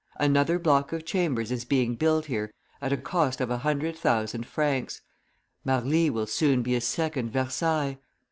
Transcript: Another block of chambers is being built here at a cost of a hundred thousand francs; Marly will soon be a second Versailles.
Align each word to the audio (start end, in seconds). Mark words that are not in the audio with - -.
Another 0.19 0.57
block 0.57 0.91
of 0.93 1.05
chambers 1.05 1.51
is 1.51 1.63
being 1.63 1.93
built 1.93 2.25
here 2.25 2.51
at 2.81 2.91
a 2.91 2.97
cost 2.97 3.39
of 3.39 3.51
a 3.51 3.59
hundred 3.59 3.95
thousand 3.95 4.47
francs; 4.47 5.01
Marly 5.63 6.09
will 6.09 6.25
soon 6.25 6.63
be 6.63 6.73
a 6.73 6.81
second 6.81 7.29
Versailles. 7.29 7.99